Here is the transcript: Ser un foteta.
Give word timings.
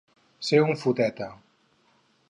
Ser 0.47 0.61
un 0.69 0.73
foteta. 0.85 1.29